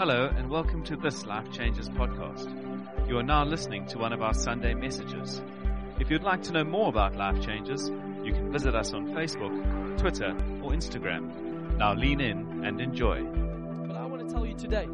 [0.00, 2.48] Hello, and welcome to this Life Changes podcast.
[3.06, 5.42] You are now listening to one of our Sunday messages.
[5.98, 7.90] If you'd like to know more about Life Changes,
[8.24, 10.30] you can visit us on Facebook, Twitter,
[10.62, 11.76] or Instagram.
[11.76, 13.22] Now lean in and enjoy.
[13.22, 14.88] But I want to tell you today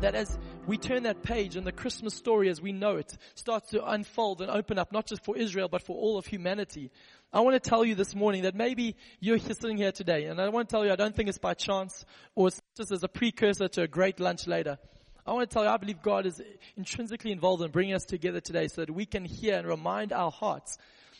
[0.00, 0.36] that as
[0.66, 4.40] we turn that page and the Christmas story as we know it starts to unfold
[4.40, 6.90] and open up, not just for Israel, but for all of humanity,
[7.32, 10.48] I want to tell you this morning that maybe you're sitting here today, and I
[10.48, 12.04] want to tell you I don't think it's by chance
[12.34, 14.78] or it's just as a precursor to a great lunch later.
[15.26, 16.40] I want to tell you I believe God is
[16.76, 20.30] intrinsically involved in bringing us together today so that we can hear and remind our
[20.30, 20.78] hearts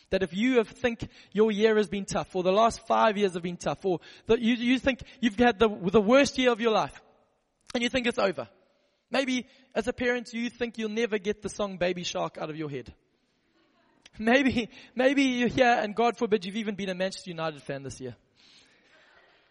[0.09, 3.33] that if you have think your year has been tough, or the last five years
[3.33, 6.61] have been tough, or that you, you think you've had the, the worst year of
[6.61, 7.01] your life,
[7.73, 8.47] and you think it's over.
[9.11, 12.55] Maybe as a parent you think you'll never get the song Baby Shark out of
[12.55, 12.93] your head.
[14.19, 18.01] Maybe, maybe you're here and God forbid you've even been a Manchester United fan this
[18.01, 18.15] year.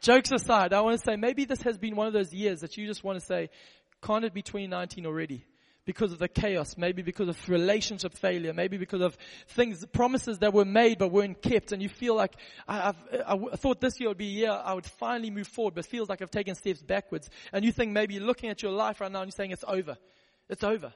[0.01, 2.77] Jokes aside, I want to say maybe this has been one of those years that
[2.77, 3.51] you just want to say,
[4.03, 5.45] can't it be 2019 already?
[5.85, 9.17] Because of the chaos, maybe because of relationship failure, maybe because of
[9.49, 12.35] things, promises that were made but weren't kept, and you feel like
[12.67, 15.75] I, I've, I thought this year would be a year I would finally move forward,
[15.75, 17.31] but feels like I've taken steps backwards.
[17.53, 19.65] And you think maybe you're looking at your life right now and you're saying it's
[19.67, 19.97] over.
[20.49, 20.93] It's over.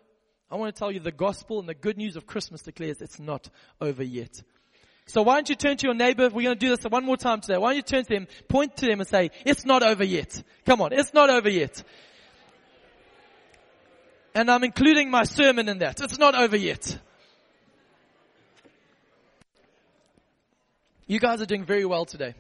[0.50, 3.20] I want to tell you the gospel and the good news of Christmas declares it's
[3.20, 3.48] not
[3.80, 4.42] over yet.
[5.10, 6.28] So why don't you turn to your neighbor?
[6.28, 7.58] We're going to do this one more time today.
[7.58, 10.40] Why don't you turn to them, point to them and say, it's not over yet.
[10.64, 11.82] Come on, it's not over yet.
[14.36, 16.00] And I'm including my sermon in that.
[16.00, 16.96] It's not over yet.
[21.08, 22.34] You guys are doing very well today.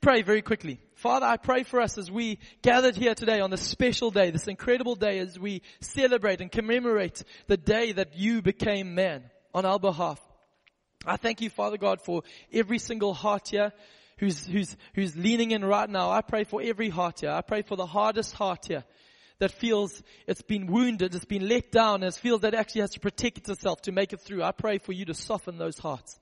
[0.00, 0.80] Pray very quickly.
[0.96, 4.48] Father, I pray for us as we gathered here today on this special day, this
[4.48, 9.22] incredible day as we celebrate and commemorate the day that you became man
[9.54, 10.20] on our behalf.
[11.06, 13.72] I thank you, Father God, for every single heart here
[14.18, 16.10] who's, who's, who's leaning in right now.
[16.10, 17.30] I pray for every heart here.
[17.30, 18.84] I pray for the hardest heart here
[19.38, 22.90] that feels it's been wounded, it's been let down, and feels that it actually has
[22.90, 24.42] to protect itself to make it through.
[24.42, 26.18] I pray for you to soften those hearts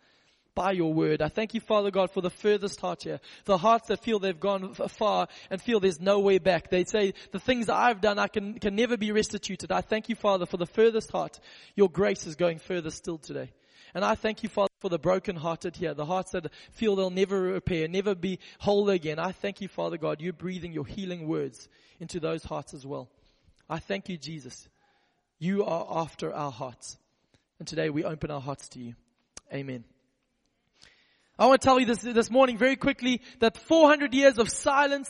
[0.54, 1.22] by your word.
[1.22, 3.20] I thank you, Father God, for the furthest heart here.
[3.44, 6.70] The hearts that feel they've gone far and feel there's no way back.
[6.70, 9.72] They say, the things I've done, I can, can never be restituted.
[9.72, 11.40] I thank you, Father, for the furthest heart.
[11.74, 13.50] Your grace is going further still today.
[13.94, 17.40] And I thank you, Father, for the broken-hearted here, the hearts that feel they'll never
[17.40, 19.18] repair, never be whole again.
[19.20, 21.68] I thank you, Father God, you're breathing your healing words
[22.00, 23.08] into those hearts as well.
[23.70, 24.68] I thank you, Jesus.
[25.38, 26.98] You are after our hearts.
[27.60, 28.94] And today we open our hearts to you.
[29.54, 29.84] Amen.
[31.38, 35.08] I want to tell you this, this morning very quickly that 400 years of silence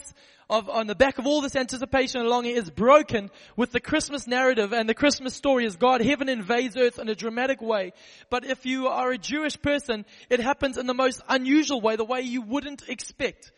[0.48, 4.26] of, on the back of all this anticipation and longing is broken with the Christmas
[4.26, 7.92] narrative and the Christmas story as God, heaven invades earth in a dramatic way.
[8.30, 12.04] But if you are a Jewish person, it happens in the most unusual way, the
[12.04, 13.50] way you wouldn't expect.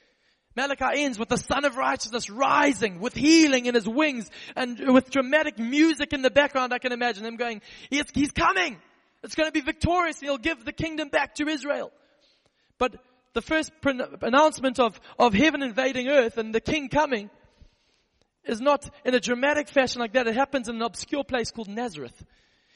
[0.56, 5.10] Malachi ends with the Son of Righteousness rising with healing in his wings and with
[5.10, 6.72] dramatic music in the background.
[6.72, 7.60] I can imagine him going,
[7.90, 8.78] he's, he's coming.
[9.24, 10.20] It's going to be victorious.
[10.20, 11.90] He'll give the kingdom back to Israel.
[12.78, 12.96] But
[13.34, 13.72] the first
[14.22, 17.30] announcement of, of heaven invading earth and the king coming
[18.44, 20.26] is not in a dramatic fashion like that.
[20.26, 22.24] It happens in an obscure place called Nazareth.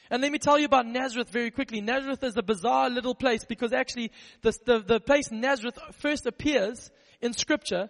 [0.09, 1.81] And let me tell you about Nazareth very quickly.
[1.81, 4.11] Nazareth is a bizarre little place because actually
[4.41, 6.89] the, the, the place Nazareth first appears
[7.21, 7.89] in scripture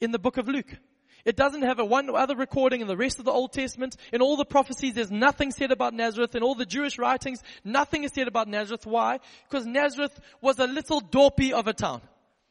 [0.00, 0.76] in the book of Luke.
[1.26, 3.96] It doesn't have a one other recording in the rest of the Old Testament.
[4.12, 6.36] In all the prophecies, there's nothing said about Nazareth.
[6.36, 8.86] In all the Jewish writings, nothing is said about Nazareth.
[8.86, 9.18] Why?
[9.50, 12.00] Because Nazareth was a little dorpy of a town.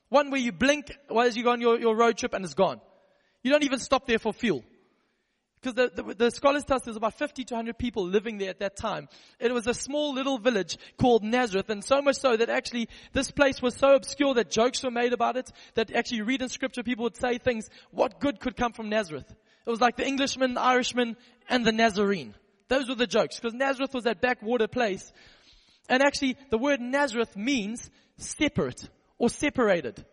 [0.09, 2.81] One where you blink as you go on your, your road trip and it's gone.
[3.43, 4.61] You don't even stop there for fuel.
[5.65, 8.51] Because the, the, the, scholars tell us there's about 50 to 100 people living there
[8.51, 9.09] at that time.
[9.39, 13.31] It was a small little village called Nazareth, and so much so that actually this
[13.31, 16.49] place was so obscure that jokes were made about it, that actually you read in
[16.49, 19.25] scripture, people would say things, what good could come from Nazareth?
[19.65, 21.17] It was like the Englishman, the Irishman,
[21.49, 22.35] and the Nazarene.
[22.67, 25.11] Those were the jokes, because Nazareth was that backwater place.
[25.89, 28.87] And actually, the word Nazareth means separate,
[29.17, 30.05] or separated.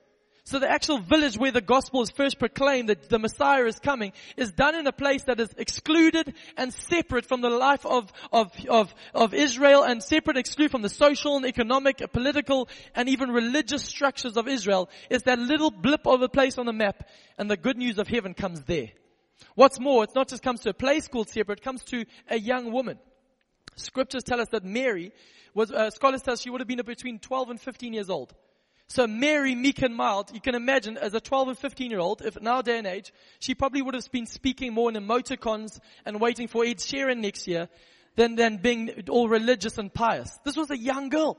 [0.44, 4.12] So the actual village where the gospel is first proclaimed that the Messiah is coming
[4.36, 8.50] is done in a place that is excluded and separate from the life of, of,
[8.68, 13.84] of, of Israel and separate, excluded from the social and economic, political, and even religious
[13.84, 17.08] structures of Israel It's that little blip of a place on the map
[17.38, 18.90] and the good news of heaven comes there.
[19.54, 22.38] What's more, it's not just comes to a place called separate, it comes to a
[22.38, 22.98] young woman.
[23.76, 25.12] Scriptures tell us that Mary
[25.54, 28.34] was, uh, scholars tell us she would have been between 12 and 15 years old.
[28.92, 32.20] So Mary, meek and mild, you can imagine as a 12 and 15 year old,
[32.20, 36.20] if now day and age, she probably would have been speaking more in emoticons and
[36.20, 37.70] waiting for Ed Sheeran next year
[38.16, 40.38] than, than being all religious and pious.
[40.44, 41.38] This was a young girl.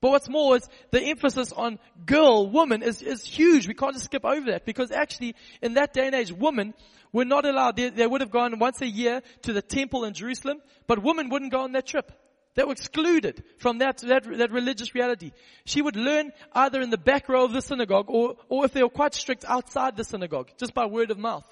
[0.00, 3.68] But what's more is the emphasis on girl, woman is, is huge.
[3.68, 6.72] We can't just skip over that because actually in that day and age, women
[7.12, 7.76] were not allowed.
[7.76, 11.28] They, they would have gone once a year to the temple in Jerusalem, but women
[11.28, 12.12] wouldn't go on that trip.
[12.54, 15.32] They were excluded from that, that, that religious reality.
[15.64, 18.82] She would learn either in the back row of the synagogue or, or if they
[18.82, 21.46] were quite strict outside the synagogue, just by word of mouth.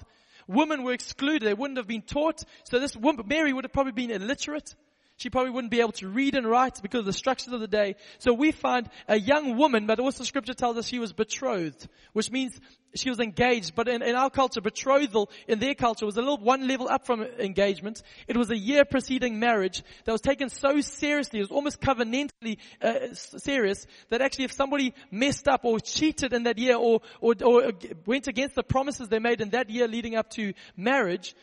[0.47, 1.47] Women were excluded.
[1.47, 2.43] They wouldn't have been taught.
[2.65, 4.75] So this woman, Mary would have probably been illiterate.
[5.21, 7.67] She probably wouldn't be able to read and write because of the structures of the
[7.67, 7.95] day.
[8.17, 12.31] So we find a young woman, but also scripture tells us she was betrothed, which
[12.31, 12.59] means
[12.95, 13.75] she was engaged.
[13.75, 17.05] But in, in our culture, betrothal in their culture was a little one level up
[17.05, 18.01] from engagement.
[18.27, 21.37] It was a year preceding marriage that was taken so seriously.
[21.37, 26.43] It was almost covenantally uh, serious that actually if somebody messed up or cheated in
[26.43, 27.73] that year or, or, or
[28.07, 31.35] went against the promises they made in that year leading up to marriage,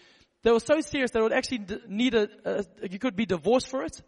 [0.43, 3.69] they were so serious that it would actually need a, a, you could be divorced
[3.69, 4.01] for it.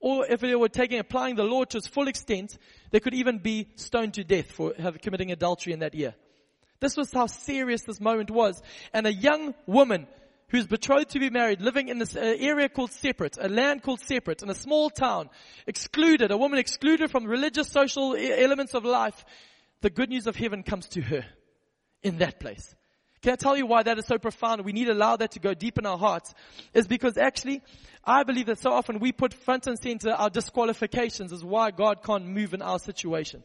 [0.00, 2.56] Or if they were taking, applying the law to its full extent,
[2.90, 6.14] they could even be stoned to death for have, committing adultery in that year.
[6.80, 8.62] This was how serious this moment was.
[8.92, 10.06] And a young woman
[10.50, 14.00] who's betrothed to be married, living in this uh, area called separate, a land called
[14.00, 15.28] separate, in a small town,
[15.66, 19.24] excluded, a woman excluded from religious, social elements of life,
[19.80, 21.24] the good news of heaven comes to her
[22.02, 22.74] in that place.
[23.22, 24.64] Can I tell you why that is so profound?
[24.64, 26.32] We need to allow that to go deep in our hearts.
[26.72, 27.62] Is because actually,
[28.04, 32.02] I believe that so often we put front and center our disqualifications as why God
[32.02, 33.42] can't move in our situation.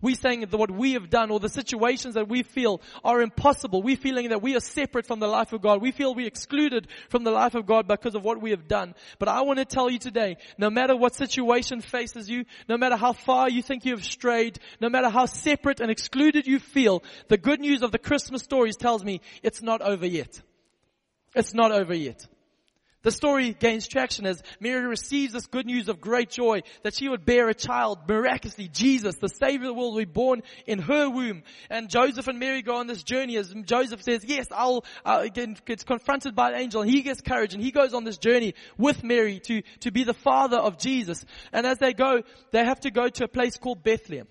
[0.00, 3.82] We saying that what we have done or the situations that we feel are impossible.
[3.82, 5.80] We're feeling that we are separate from the life of God.
[5.80, 8.94] We feel we're excluded from the life of God because of what we have done.
[9.18, 12.96] But I want to tell you today, no matter what situation faces you, no matter
[12.96, 17.02] how far you think you have strayed, no matter how separate and excluded you feel,
[17.28, 20.40] the good news of the Christmas stories tells me it's not over yet.
[21.34, 22.26] It's not over yet.
[23.04, 27.06] The story gains traction as Mary receives this good news of great joy that she
[27.08, 30.78] would bear a child miraculously, Jesus, the Savior of the world, will be born in
[30.78, 31.42] her womb.
[31.68, 35.56] And Joseph and Mary go on this journey as Joseph says, yes, I'll, uh, again
[35.66, 38.54] gets confronted by an angel and he gets courage and he goes on this journey
[38.78, 41.26] with Mary to, to be the father of Jesus.
[41.52, 42.22] And as they go,
[42.52, 44.28] they have to go to a place called Bethlehem.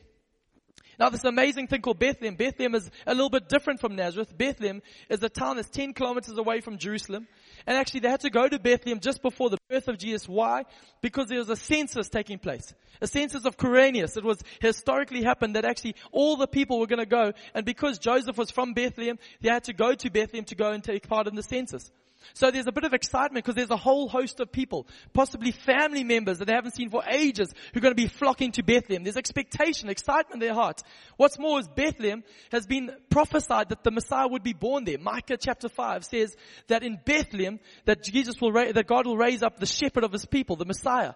[1.00, 4.38] Now this amazing thing called Bethlehem, Bethlehem is a little bit different from Nazareth.
[4.38, 7.28] Bethlehem is a town that's 10 kilometers away from Jerusalem.
[7.66, 10.28] And actually they had to go to Bethlehem just before the birth of Jesus.
[10.28, 10.66] Why?
[11.02, 12.74] Because there was a census taking place.
[13.02, 14.18] A census of Quirinius.
[14.18, 17.34] It was historically happened that actually all the people were going to go.
[17.54, 20.84] And because Joseph was from Bethlehem, they had to go to Bethlehem to go and
[20.84, 21.92] take part in the census.
[22.34, 26.04] So there's a bit of excitement because there's a whole host of people, possibly family
[26.04, 29.04] members that they haven't seen for ages who are going to be flocking to Bethlehem.
[29.04, 30.82] There's expectation, excitement in their heart.
[31.18, 34.98] What's more is Bethlehem has been prophesied that the Messiah would be born there.
[34.98, 36.36] Micah chapter 5 says
[36.68, 40.26] that in Bethlehem that Jesus will, that God will raise up the shepherd of his
[40.26, 41.14] people, the Messiah.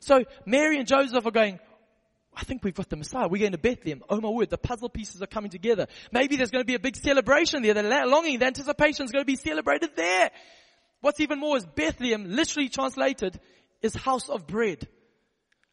[0.00, 1.58] So Mary and Joseph are going,
[2.36, 3.28] I think we've got the Messiah.
[3.28, 4.02] We're going to Bethlehem.
[4.08, 5.88] Oh my word, the puzzle pieces are coming together.
[6.12, 7.74] Maybe there's going to be a big celebration there.
[7.74, 10.30] The longing, the anticipation is going to be celebrated there.
[11.00, 13.40] What's even more is Bethlehem, literally translated,
[13.82, 14.86] is house of bread.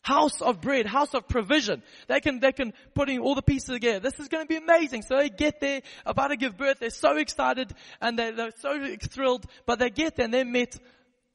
[0.02, 1.84] House of bread, house of provision.
[2.08, 4.00] They can, they can put in all the pieces together.
[4.00, 5.02] This is going to be amazing.
[5.02, 6.80] So they get there, about to give birth.
[6.80, 10.78] They're so excited and they're, they're so thrilled, but they get there and they're met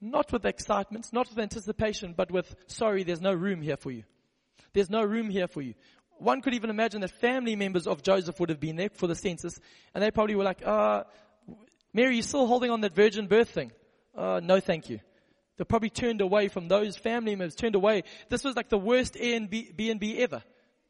[0.00, 4.02] not with excitement, not with anticipation, but with, sorry, there's no room here for you.
[4.72, 5.74] There's no room here for you.
[6.18, 9.14] One could even imagine that family members of Joseph would have been there for the
[9.14, 9.58] census,
[9.94, 11.04] and they probably were like, uh,
[11.92, 13.72] Mary, you still holding on that virgin birth thing?
[14.16, 15.00] Uh, no thank you.
[15.58, 18.04] They probably turned away from those family members, turned away.
[18.28, 20.42] This was like the worst Airbnb ever.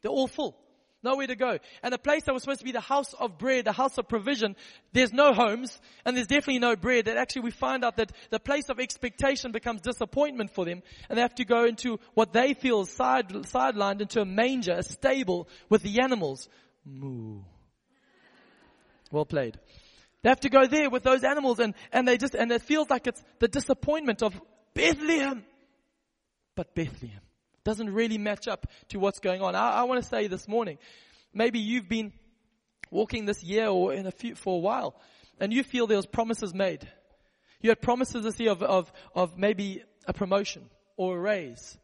[0.03, 0.57] They're all full.
[1.03, 1.59] Nowhere to go.
[1.83, 4.07] And a place that was supposed to be the house of bread, the house of
[4.07, 4.55] provision,
[4.93, 7.07] there's no homes and there's definitely no bread.
[7.07, 11.19] That actually we find out that the place of expectation becomes disappointment for them and
[11.19, 15.49] they have to go into what they feel side, sidelined into a manger, a stable
[15.69, 16.49] with the animals.
[16.85, 17.41] Moo.
[19.11, 19.59] Well played.
[20.23, 22.89] They have to go there with those animals and, and they just, and it feels
[22.89, 24.41] like it's the disappointment of
[24.73, 25.45] Bethlehem.
[26.55, 27.23] But Bethlehem
[27.65, 29.55] doesn't really match up to what's going on.
[29.55, 30.79] I, I want to say this morning,
[31.33, 32.13] maybe you've been
[32.91, 34.95] walking this year or in a few, for a while,
[35.41, 36.87] and you feel there was promises made.
[37.61, 41.79] You had promises this year of, of, of maybe a promotion or a raise.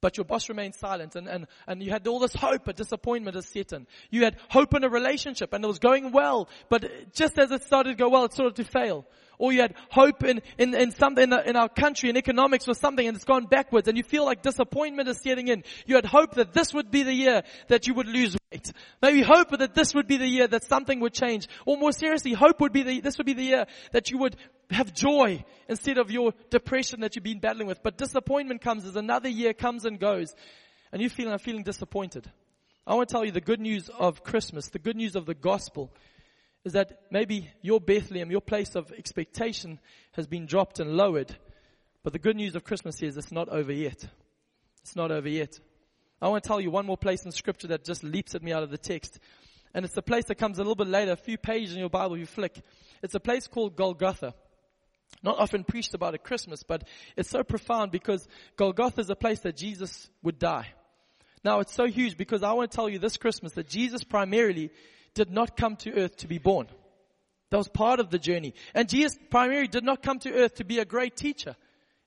[0.00, 3.34] But your boss remained silent and, and, and you had all this hope, but disappointment
[3.34, 3.88] has set in.
[4.10, 7.64] You had hope in a relationship and it was going well, but just as it
[7.64, 9.04] started to go well, it started to fail
[9.38, 12.74] or you had hope in, in, in something in, in our country in economics or
[12.74, 15.64] something and it's gone backwards and you feel like disappointment is setting in.
[15.86, 18.72] You had hope that this would be the year that you would lose weight.
[19.00, 21.48] Maybe hope that this would be the year that something would change.
[21.66, 24.36] Or more seriously, hope would be the, this would be the year that you would
[24.70, 27.82] have joy instead of your depression that you've been battling with.
[27.82, 30.34] But disappointment comes as another year comes and goes.
[30.92, 32.30] and you're feeling, I'm feeling disappointed.
[32.86, 35.34] I want to tell you the good news of Christmas, the good news of the
[35.34, 35.92] gospel,
[36.68, 39.80] is that maybe your Bethlehem, your place of expectation
[40.12, 41.34] has been dropped and lowered.
[42.02, 44.06] But the good news of Christmas is it's not over yet.
[44.82, 45.58] It's not over yet.
[46.20, 48.52] I want to tell you one more place in scripture that just leaps at me
[48.52, 49.18] out of the text.
[49.72, 51.88] And it's a place that comes a little bit later, a few pages in your
[51.88, 52.60] Bible you flick.
[53.02, 54.34] It's a place called Golgotha.
[55.22, 59.40] Not often preached about at Christmas, but it's so profound because Golgotha is a place
[59.40, 60.66] that Jesus would die.
[61.42, 64.70] Now it's so huge because I want to tell you this Christmas that Jesus primarily
[65.18, 66.68] did not come to earth to be born.
[67.50, 68.54] That was part of the journey.
[68.72, 71.56] And Jesus primarily did not come to earth to be a great teacher.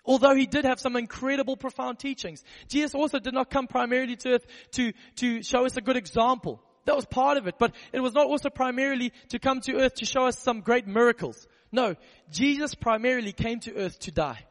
[0.06, 2.44] Although he did have some incredible profound teachings.
[2.70, 6.62] Jesus also did not come primarily to earth to, to show us a good example.
[6.86, 7.56] That was part of it.
[7.60, 10.88] But it was not also primarily to come to earth to show us some great
[10.88, 11.48] miracles.
[11.70, 11.96] No,
[12.32, 14.46] Jesus primarily came to earth to die.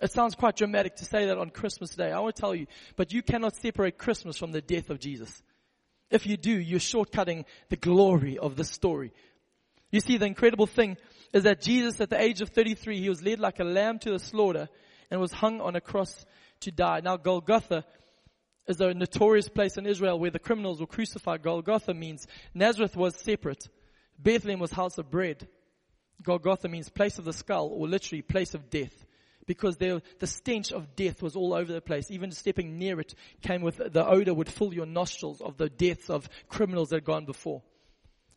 [0.00, 2.10] It sounds quite dramatic to say that on Christmas Day.
[2.10, 5.42] I want to tell you, but you cannot separate Christmas from the death of Jesus.
[6.10, 9.12] If you do, you're shortcutting the glory of the story.
[9.90, 10.96] You see, the incredible thing
[11.32, 14.10] is that Jesus, at the age of 33, he was led like a lamb to
[14.10, 14.68] the slaughter
[15.10, 16.24] and was hung on a cross
[16.60, 17.00] to die.
[17.00, 17.84] Now, Golgotha
[18.66, 21.42] is a notorious place in Israel where the criminals were crucified.
[21.42, 23.68] Golgotha means Nazareth was separate.
[24.18, 25.46] Bethlehem was house of bread.
[26.22, 29.04] Golgotha means place of the skull or literally place of death
[29.46, 32.10] because there, the stench of death was all over the place.
[32.10, 36.10] Even stepping near it came with the odor would fill your nostrils of the deaths
[36.10, 37.62] of criminals that had gone before.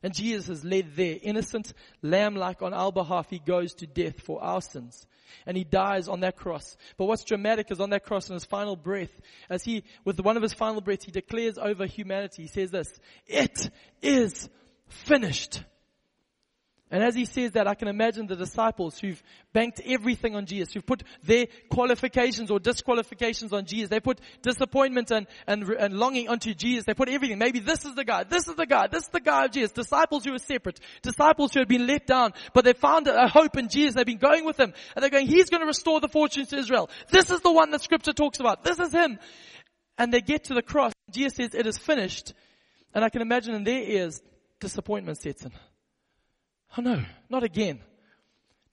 [0.04, 1.74] And Jesus is led there, innocent,
[2.04, 3.30] lamb-like on our behalf.
[3.30, 5.08] He goes to death for our sins.
[5.46, 6.78] And he dies on that cross.
[6.98, 9.10] But what's dramatic is on that cross in his final breath,
[9.50, 13.00] as he, with one of his final breaths, he declares over humanity, he says this,
[13.26, 13.72] it
[14.02, 14.48] is
[14.88, 15.64] finished.
[16.90, 20.74] And as he says that, I can imagine the disciples who've banked everything on Jesus,
[20.74, 23.90] who've put their qualifications or disqualifications on Jesus.
[23.90, 26.86] They put disappointment and, and, and longing onto Jesus.
[26.86, 27.40] They put everything.
[27.40, 29.72] Maybe this is the guy, this is the guy, this is the guy of Jesus.
[29.72, 30.80] Disciples who were separate.
[31.02, 33.96] Disciples who had been let down, but they found a hope in Jesus.
[33.96, 34.74] They've been going with him.
[34.96, 36.90] And they're going, he's going to restore the fortunes to Israel.
[37.12, 38.64] This is the one that scripture talks about.
[38.64, 39.20] This is him.
[39.98, 40.94] And they get to the cross.
[41.12, 42.34] Jesus says, it is finished.
[42.94, 44.22] And I can imagine in their ears,
[44.62, 45.52] disappointment sets in.
[46.76, 47.80] Oh no, not again.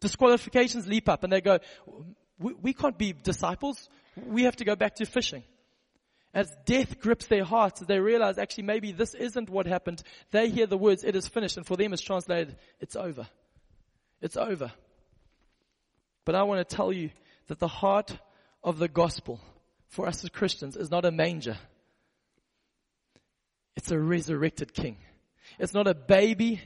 [0.00, 1.58] Disqualifications leap up and they go,
[2.38, 3.88] we, we can't be disciples.
[4.16, 5.42] We have to go back to fishing.
[6.32, 10.02] As death grips their hearts, they realize actually maybe this isn't what happened.
[10.32, 13.28] They hear the words, it is finished, and for them it's translated, it's over.
[14.20, 14.72] It's over.
[16.24, 17.10] But I want to tell you
[17.46, 18.16] that the heart
[18.64, 19.40] of the gospel
[19.88, 21.56] for us as Christians is not a manger.
[23.76, 24.96] It's a resurrected king.
[25.58, 26.60] It's not a baby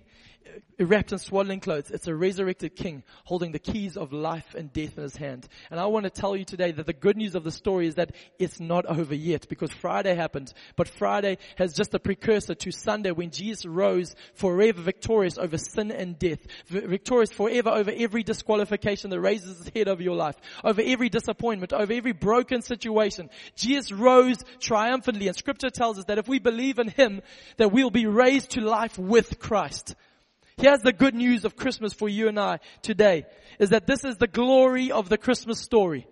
[0.78, 1.90] wrapped in swaddling clothes.
[1.90, 5.48] It's a resurrected king holding the keys of life and death in his hand.
[5.70, 7.96] And I want to tell you today that the good news of the story is
[7.96, 12.70] that it's not over yet because Friday happened, but Friday has just a precursor to
[12.70, 19.10] Sunday when Jesus rose forever victorious over sin and death, victorious forever over every disqualification
[19.10, 23.30] that raises its head over your life, over every disappointment, over every broken situation.
[23.56, 27.20] Jesus rose triumphantly and scripture tells us that if we believe in him,
[27.56, 29.94] that we'll be raised to life with Christ.
[30.58, 33.26] Here's the good news of Christmas for you and I today,
[33.60, 36.08] is that this is the glory of the Christmas story.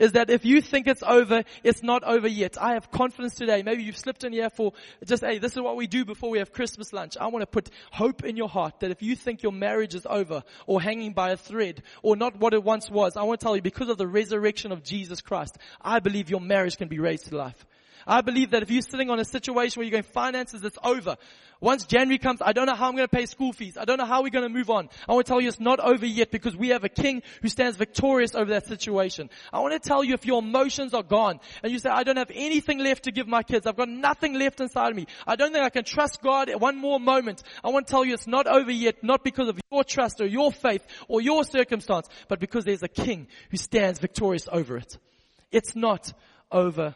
[0.00, 2.60] Is that if you think it's over, it's not over yet.
[2.60, 3.62] I have confidence today.
[3.62, 4.72] Maybe you've slipped in here for
[5.04, 7.16] just, hey, this is what we do before we have Christmas lunch.
[7.20, 10.04] I want to put hope in your heart that if you think your marriage is
[10.10, 13.44] over or hanging by a thread or not what it once was, I want to
[13.44, 16.98] tell you because of the resurrection of Jesus Christ, I believe your marriage can be
[16.98, 17.64] raised to life.
[18.06, 21.16] I believe that if you're sitting on a situation where you're going, finances, it's over.
[21.60, 23.78] Once January comes, I don't know how I'm going to pay school fees.
[23.78, 24.90] I don't know how we're going to move on.
[25.08, 27.48] I want to tell you it's not over yet because we have a king who
[27.48, 29.30] stands victorious over that situation.
[29.52, 32.18] I want to tell you if your emotions are gone and you say, I don't
[32.18, 33.66] have anything left to give my kids.
[33.66, 35.06] I've got nothing left inside of me.
[35.26, 37.42] I don't think I can trust God one more moment.
[37.62, 40.26] I want to tell you it's not over yet, not because of your trust or
[40.26, 44.98] your faith or your circumstance, but because there's a king who stands victorious over it.
[45.50, 46.12] It's not
[46.50, 46.94] over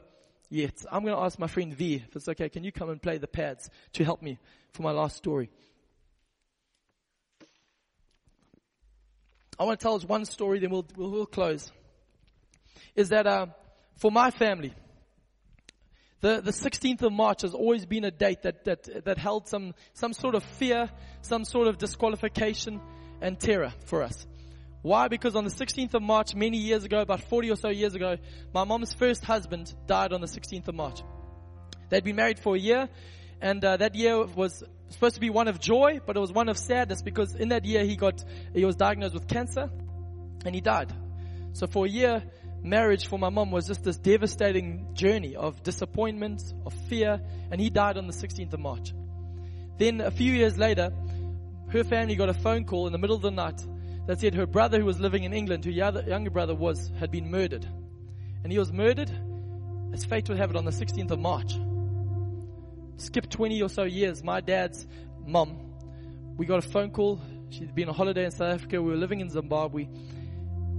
[0.49, 0.85] yet.
[0.91, 3.19] I'm going to ask my friend V, if it's okay, can you come and play
[3.19, 4.39] the pads to help me
[4.73, 5.51] for my last story?
[9.59, 11.73] I want to tell us one story, then we'll, we'll, we'll close.
[12.95, 13.47] Is that uh,
[13.97, 14.73] for my family,
[16.21, 19.75] the, the 16th of March has always been a date that, that, that held some,
[19.95, 20.91] some sort of fear,
[21.23, 22.81] some sort of disqualification
[23.21, 24.27] and terror for us.
[24.83, 25.09] Why?
[25.09, 28.17] Because on the 16th of March, many years ago, about 40 or so years ago,
[28.55, 31.03] my mom's first husband died on the 16th of March.
[31.89, 32.89] They'd been married for a year,
[33.41, 36.49] and uh, that year was supposed to be one of joy, but it was one
[36.49, 38.23] of sadness because in that year he got,
[38.55, 39.69] he was diagnosed with cancer,
[40.45, 40.93] and he died.
[41.55, 42.23] So for a year,
[42.63, 47.21] marriage for my mom was just this devastating journey of disappointment, of fear,
[47.51, 48.93] and he died on the 16th of March.
[49.77, 50.93] Then a few years later,
[51.71, 53.61] her family got a phone call in the middle of the night
[54.09, 57.31] that said her brother who was living in England, who younger brother was, had been
[57.31, 57.69] murdered.
[58.43, 59.11] And he was murdered,
[59.93, 61.53] as fate would have it, on the 16th of March.
[62.97, 64.87] Skip 20 or so years, my dad's
[65.27, 65.59] mom,
[66.39, 67.21] we got a phone call.
[67.51, 68.81] She'd been on holiday in South Africa.
[68.81, 69.87] We were living in Zimbabwe.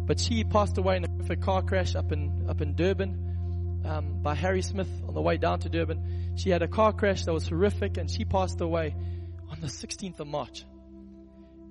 [0.08, 4.24] But she passed away in a horrific car crash up in, up in Durban um,
[4.24, 6.34] by Harrismith on the way down to Durban.
[6.36, 8.96] She had a car crash that was horrific and she passed away
[9.52, 10.66] on the 16th of March.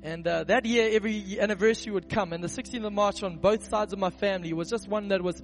[0.02, 3.68] And uh, that year, every anniversary would come, and the 16th of March on both
[3.68, 5.42] sides of my family was just one that was,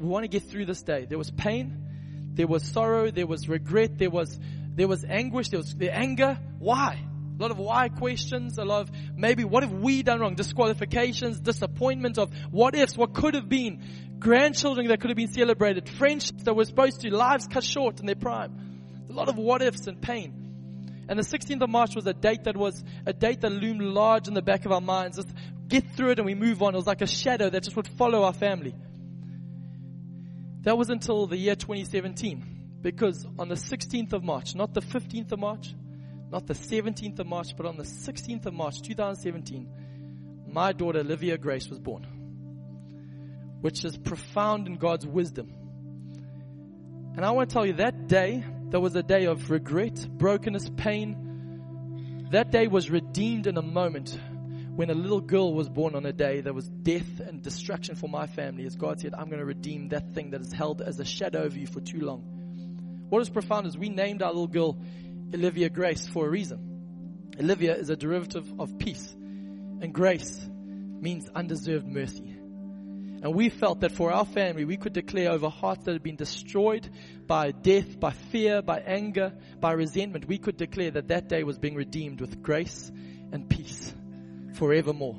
[0.00, 1.06] we want to get through this day.
[1.08, 1.86] There was pain,
[2.34, 4.38] there was sorrow, there was regret, there was,
[4.74, 6.38] there was anguish, there was the anger.
[6.58, 7.04] Why?
[7.38, 10.34] A lot of why questions, a lot of maybe what have we done wrong?
[10.34, 13.82] Disqualifications, disappointment of what ifs, what could have been,
[14.18, 18.06] grandchildren that could have been celebrated, friendships that were supposed to, lives cut short in
[18.06, 19.06] their prime.
[19.08, 20.43] A lot of what ifs and pain.
[21.08, 24.28] And the 16th of March was a date that was a date that loomed large
[24.28, 25.16] in the back of our minds.
[25.16, 25.28] Just
[25.68, 26.74] get through it and we move on.
[26.74, 28.74] It was like a shadow that just would follow our family.
[30.62, 32.54] That was until the year 2017.
[32.80, 35.74] Because on the 16th of March, not the 15th of March,
[36.30, 41.38] not the 17th of March, but on the 16th of March 2017, my daughter Olivia
[41.38, 42.06] Grace was born.
[43.62, 45.54] Which is profound in God's wisdom.
[47.16, 48.44] And I want to tell you that day,
[48.74, 52.26] there was a day of regret, brokenness, pain.
[52.32, 54.18] That day was redeemed in a moment
[54.74, 58.08] when a little girl was born on a day that was death and destruction for
[58.08, 58.66] my family.
[58.66, 61.44] As God said, I'm going to redeem that thing that is held as a shadow
[61.44, 63.06] over you for too long.
[63.10, 64.76] What is profound is we named our little girl
[65.32, 67.30] Olivia Grace for a reason.
[67.38, 70.44] Olivia is a derivative of peace, and grace
[71.00, 72.33] means undeserved mercy.
[73.24, 76.16] And we felt that for our family, we could declare over hearts that had been
[76.16, 76.86] destroyed
[77.26, 81.58] by death, by fear, by anger, by resentment, we could declare that that day was
[81.58, 82.92] being redeemed with grace
[83.32, 83.94] and peace
[84.56, 85.16] forevermore.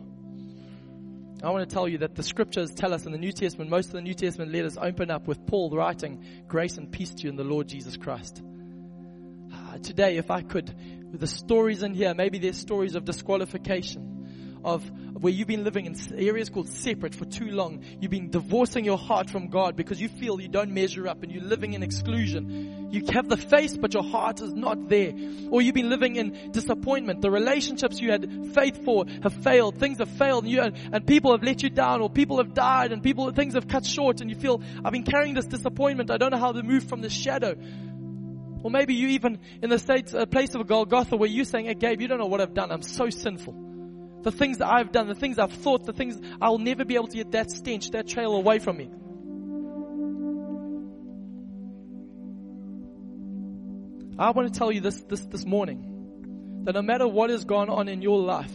[1.42, 3.88] I want to tell you that the scriptures tell us in the New Testament, most
[3.88, 7.30] of the New Testament letters open up with Paul writing grace and peace to you
[7.30, 8.40] in the Lord Jesus Christ.
[9.52, 10.76] Uh, today, if I could,
[11.12, 14.84] the stories in here, maybe there's stories of disqualification of
[15.20, 17.82] where you've been living in areas called separate for too long.
[18.02, 21.32] You've been divorcing your heart from God because you feel you don't measure up and
[21.32, 22.90] you're living in exclusion.
[22.92, 25.14] You have the face, but your heart is not there.
[25.50, 27.22] Or you've been living in disappointment.
[27.22, 29.80] The relationships you had faith for have failed.
[29.80, 32.92] Things have failed and, you, and people have let you down or people have died
[32.92, 36.12] and people, things have cut short and you feel, I've been carrying this disappointment.
[36.12, 37.56] I don't know how to move from this shadow.
[38.64, 41.68] Or maybe you even in the state, a place of a Golgotha where you're saying,
[41.68, 42.72] hey, Gabe, you don't know what I've done.
[42.72, 43.75] I'm so sinful
[44.26, 47.10] the things that I've done, the things I've thought, the things I'll never be able
[47.10, 48.90] to get that stench, that trail away from me.
[54.18, 57.70] I want to tell you this, this, this morning that no matter what has gone
[57.70, 58.52] on in your life,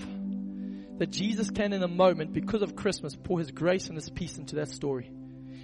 [0.99, 4.39] that Jesus can in a moment, because of Christmas, pour His grace and His peace
[4.39, 5.09] into that story.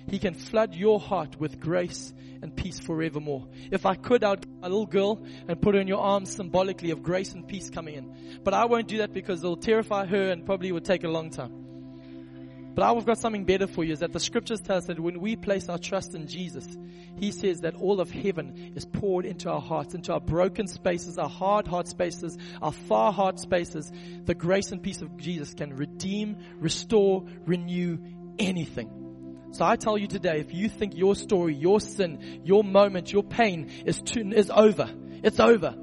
[0.08, 3.48] He can flood your heart with grace and peace forevermore.
[3.72, 7.02] If I could, I'd a little girl and put her in your arms symbolically of
[7.02, 8.40] grace and peace coming in.
[8.44, 11.30] But I won't do that because it'll terrify her and probably would take a long
[11.30, 11.66] time.
[12.76, 15.20] But I've got something better for you is that the scriptures tell us that when
[15.20, 16.66] we place our trust in Jesus,
[17.16, 21.16] He says that all of heaven is poured into our hearts, into our broken spaces,
[21.16, 23.90] our hard heart spaces, our far heart spaces.
[24.26, 27.98] The grace and peace of Jesus can redeem, restore, renew
[28.38, 29.05] anything.
[29.52, 33.22] So I tell you today, if you think your story, your sin, your moment, your
[33.22, 34.90] pain is too, is over,
[35.22, 35.74] it's over.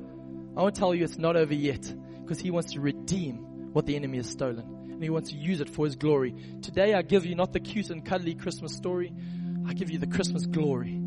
[0.56, 3.86] I want to tell you it's not over yet because he wants to redeem what
[3.86, 6.36] the enemy has stolen and he wants to use it for his glory.
[6.62, 9.12] Today I give you not the cute and cuddly Christmas story.
[9.68, 11.00] I give you the Christmas glory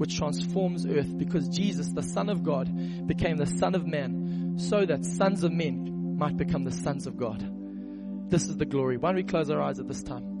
[0.00, 4.86] which transforms earth because Jesus, the Son of God, became the Son of Man so
[4.86, 7.46] that sons of men might become the sons of God.
[8.30, 8.96] This is the glory.
[8.96, 10.39] Why don't we close our eyes at this time?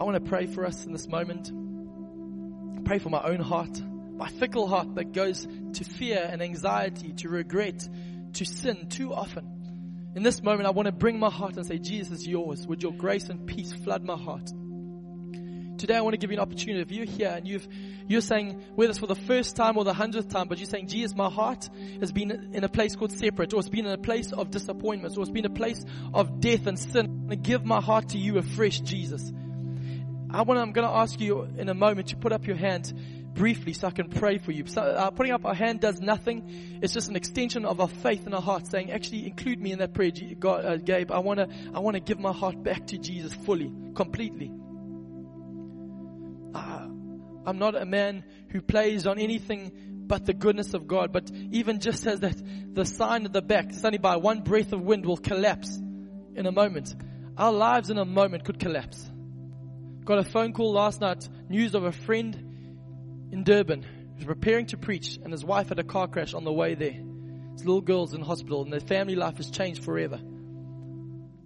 [0.00, 1.52] I want to pray for us in this moment.
[2.86, 3.82] Pray for my own heart,
[4.16, 7.86] my fickle heart that goes to fear and anxiety, to regret,
[8.32, 10.12] to sin too often.
[10.16, 12.66] In this moment, I want to bring my heart and say, Jesus yours.
[12.66, 14.50] Would your grace and peace flood my heart?
[15.76, 16.80] Today, I want to give you an opportunity.
[16.80, 17.68] If you're here and you've,
[18.08, 20.88] you're saying, whether it's for the first time or the hundredth time, but you're saying,
[20.88, 21.68] Jesus, my heart
[22.00, 25.18] has been in a place called separate, or it's been in a place of disappointment,
[25.18, 25.84] or it's been a place
[26.14, 27.28] of death and sin.
[27.30, 29.30] I give my heart to you afresh, Jesus.
[30.32, 32.92] I want, I'm going to ask you in a moment to put up your hand
[33.34, 34.66] briefly so I can pray for you.
[34.66, 36.78] So, uh, putting up our hand does nothing.
[36.82, 39.78] It's just an extension of our faith in our heart saying, actually include me in
[39.78, 41.10] that prayer, God, uh, Gabe.
[41.10, 44.52] I want to, I want to give my heart back to Jesus fully, completely.
[46.54, 46.88] Uh,
[47.46, 49.72] I'm not a man who plays on anything
[50.06, 51.12] but the goodness of God.
[51.12, 52.36] But even just as that,
[52.74, 55.76] the sign at the back, suddenly by one breath of wind will collapse
[56.34, 56.94] in a moment.
[57.36, 59.09] Our lives in a moment could collapse.
[60.04, 62.34] Got a phone call last night, news of a friend
[63.32, 63.84] in Durban
[64.16, 66.98] who's preparing to preach and his wife had a car crash on the way there.
[67.52, 70.18] His little girl's in hospital and their family life has changed forever.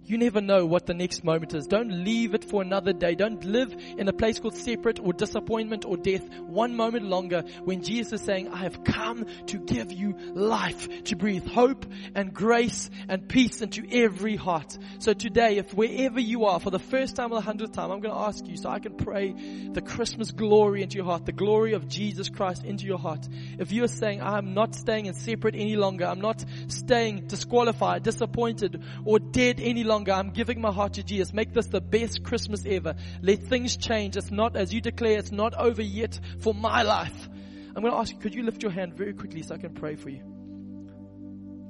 [0.07, 1.65] You never know what the next moment is.
[1.65, 3.15] Don't leave it for another day.
[3.15, 7.81] Don't live in a place called separate or disappointment or death one moment longer when
[7.81, 12.91] Jesus is saying, I have come to give you life, to breathe hope and grace
[13.09, 14.77] and peace into every heart.
[14.99, 17.99] So today, if wherever you are, for the first time or the hundredth time, I'm
[17.99, 19.33] going to ask you so I can pray
[19.71, 23.27] the Christmas glory into your heart, the glory of Jesus Christ into your heart.
[23.57, 28.03] If you are saying, I'm not staying in separate any longer, I'm not staying disqualified,
[28.03, 30.11] disappointed, or dead any longer, longer.
[30.11, 31.33] I'm giving my heart to Jesus.
[31.33, 32.95] Make this the best Christmas ever.
[33.21, 34.17] Let things change.
[34.17, 37.29] It's not, as you declare, it's not over yet for my life.
[37.73, 39.73] I'm going to ask you, could you lift your hand very quickly so I can
[39.73, 40.21] pray for you?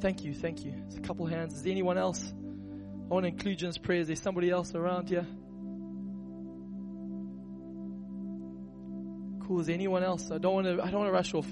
[0.02, 0.74] Thank you, thank you.
[0.88, 1.54] It's a couple hands.
[1.54, 2.34] Is there anyone else?
[2.34, 4.00] I want to include you in this prayer.
[4.00, 5.28] Is there somebody else around here?
[9.48, 9.60] Cool.
[9.60, 10.32] Is there anyone else?
[10.32, 10.84] I don't want to.
[10.84, 11.48] I don't want to rush off.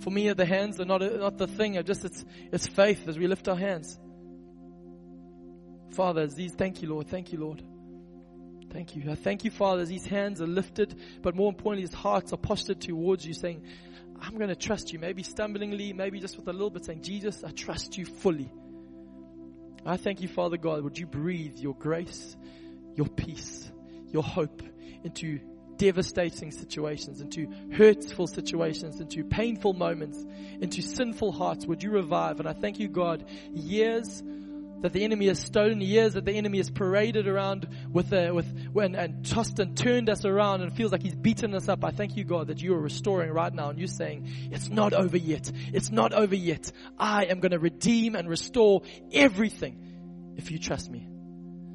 [0.00, 1.78] For me, the hands are not not the thing.
[1.78, 3.96] I just it's it's faith as we lift our hands.
[5.92, 7.08] Father, as these, thank you, Lord.
[7.08, 7.62] Thank you, Lord.
[8.72, 9.10] Thank you.
[9.10, 12.36] I thank you, Father, as these hands are lifted, but more importantly, his hearts are
[12.36, 13.64] postured towards you, saying,
[14.20, 14.98] I'm going to trust you.
[14.98, 18.52] Maybe stumblingly, maybe just with a little bit, saying, Jesus, I trust you fully.
[19.84, 20.84] I thank you, Father God.
[20.84, 22.36] Would you breathe your grace,
[22.94, 23.70] your peace,
[24.12, 24.62] your hope
[25.02, 25.40] into
[25.76, 30.22] devastating situations, into hurtful situations, into painful moments,
[30.60, 31.66] into sinful hearts?
[31.66, 32.38] Would you revive?
[32.38, 34.22] And I thank you, God, years
[34.82, 38.46] that the enemy has stolen years, that the enemy has paraded around with, a, with
[38.76, 41.84] and, and tossed and turned us around and feels like he's beaten us up.
[41.84, 44.92] I thank you, God, that you are restoring right now and you're saying, it's not
[44.92, 45.50] over yet.
[45.72, 46.72] It's not over yet.
[46.98, 51.06] I am going to redeem and restore everything if you trust me.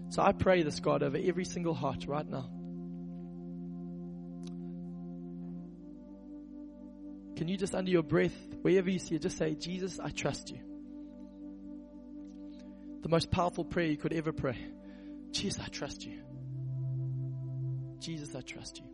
[0.10, 2.50] So I pray this, God, over every single heart right now.
[7.36, 10.52] Can you just under your breath, wherever you see it, just say, Jesus, I trust
[10.52, 10.75] you
[13.06, 14.58] the most powerful prayer you could ever pray.
[15.30, 16.24] Jesus, I trust you.
[18.00, 18.86] Jesus, I trust you.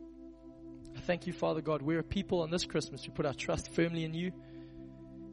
[0.98, 1.82] I thank you, Father God.
[1.82, 4.34] We're a people on this Christmas who put our trust firmly in you.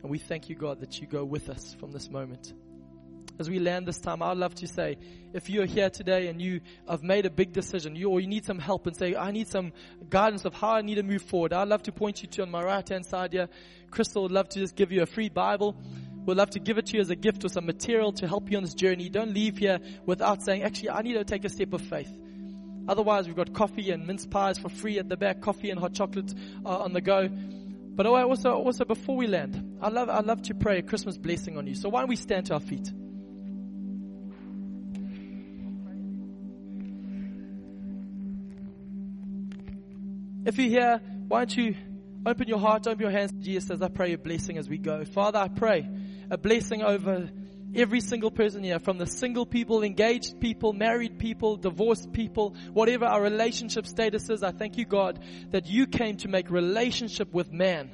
[0.01, 2.53] And we thank you, God, that you go with us from this moment.
[3.41, 4.97] As we land this time, I'd love to say,
[5.33, 8.45] if you're here today and you have made a big decision, you, or you need
[8.45, 9.73] some help and say, I need some
[10.09, 12.51] guidance of how I need to move forward, I'd love to point you to on
[12.53, 13.49] my right hand side here.
[13.91, 15.77] Crystal would love to just give you a free Bible.
[16.29, 18.51] We'd love to give it to you as a gift or some material to help
[18.51, 19.09] you on this journey.
[19.09, 22.11] Don't leave here without saying, actually, I need to take a step of faith.
[22.87, 25.95] Otherwise, we've got coffee and mince pies for free at the back, coffee and hot
[25.95, 26.35] chocolate
[26.67, 27.31] uh, on the go.
[27.31, 31.57] But also, also before we land, I love, I love to pray a Christmas blessing
[31.57, 31.75] on you.
[31.75, 32.93] So why don't we stand to our feet?
[40.45, 41.75] If you're here, why don't you
[42.27, 44.77] open your heart, open your hands to Jesus as I pray a blessing as we
[44.77, 45.07] go.
[45.07, 45.89] Father, I pray
[46.31, 47.31] a blessing over
[47.75, 53.05] every single person here, from the single people, engaged people, married people, divorced people, whatever
[53.05, 54.43] our relationship status is.
[54.43, 57.91] I thank you, God, that you came to make relationship with man.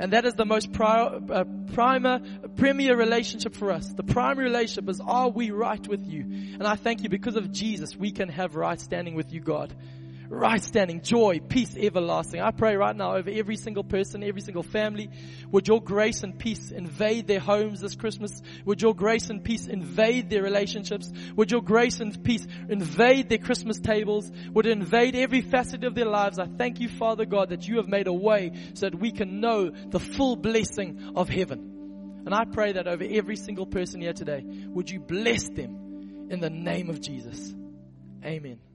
[0.00, 2.20] And that is the most prior, uh, primer,
[2.56, 3.86] premier relationship for us.
[3.92, 6.22] The primary relationship is, are we right with you?
[6.22, 9.74] And I thank you because of Jesus, we can have right standing with you, God
[10.30, 12.40] right standing, joy, peace everlasting.
[12.40, 15.10] I pray right now over every single person, every single family.
[15.50, 18.40] Would your grace and peace invade their homes this Christmas?
[18.64, 21.12] Would your grace and peace invade their relationships?
[21.34, 24.30] Would your grace and peace invade their Christmas tables?
[24.52, 26.38] Would it invade every facet of their lives?
[26.38, 29.40] I thank you, Father God, that you have made a way so that we can
[29.40, 32.22] know the full blessing of heaven.
[32.24, 36.38] And I pray that over every single person here today, would you bless them in
[36.38, 37.52] the name of Jesus?
[38.24, 38.69] Amen.